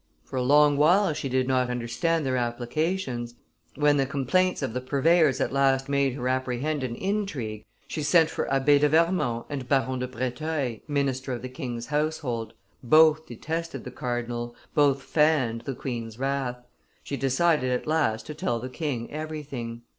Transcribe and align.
For 0.23 0.35
a 0.35 0.41
long 0.41 0.77
while 0.77 1.13
she 1.13 1.29
did 1.29 1.47
not 1.47 1.69
understand 1.69 2.25
their 2.25 2.35
applications: 2.35 3.35
when 3.75 3.97
the 3.97 4.07
complaints 4.07 4.63
of 4.63 4.73
the 4.73 4.81
purveyors 4.81 5.39
at 5.39 5.53
last 5.53 5.87
made 5.87 6.13
her 6.15 6.27
apprehend 6.27 6.83
an 6.83 6.95
intrigue, 6.95 7.65
she 7.87 8.01
sent 8.01 8.27
for 8.31 8.51
Abbe 8.51 8.79
de 8.79 8.89
Vermond 8.89 9.45
and 9.47 9.69
Baron 9.69 9.99
de 9.99 10.07
Breteuil, 10.07 10.79
minister 10.87 11.33
of 11.33 11.43
the 11.43 11.49
king's 11.49 11.85
household 11.85 12.55
both 12.81 13.27
detested 13.27 13.83
the 13.83 13.91
cardinal, 13.91 14.55
both 14.73 15.03
fanned 15.03 15.61
the 15.65 15.75
queen's 15.75 16.17
wrath; 16.17 16.57
she 17.03 17.15
decided 17.15 17.69
at 17.69 17.85
last 17.85 18.25
to 18.25 18.33
tell 18.33 18.57
the 18.57 18.69
king 18.69 19.07
everything. 19.11 19.83